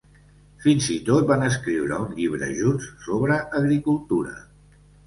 [0.63, 4.39] Fins i tot van escriure un llibre junts, sobre agricultura.